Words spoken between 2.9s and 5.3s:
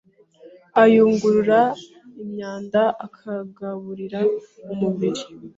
akagaburira umubiri.